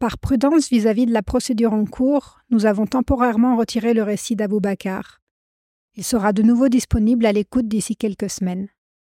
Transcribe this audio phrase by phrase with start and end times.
[0.00, 4.58] Par prudence vis-à-vis de la procédure en cours, nous avons temporairement retiré le récit d'Abou
[4.58, 5.20] Bakar.
[5.94, 8.68] Il sera de nouveau disponible à l'écoute d'ici quelques semaines.